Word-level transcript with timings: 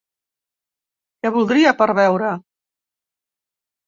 Què 1.25 1.31
voldria 1.35 1.73
per 1.81 1.87
beure? 1.99 2.31